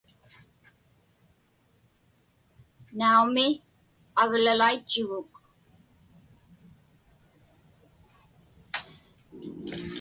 Naumi, 2.97 3.47
aglalaitchuguk. 4.21 5.31